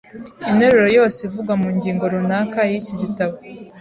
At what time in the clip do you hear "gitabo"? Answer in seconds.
3.01-3.35